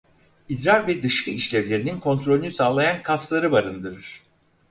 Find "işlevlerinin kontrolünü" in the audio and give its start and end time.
1.31-2.51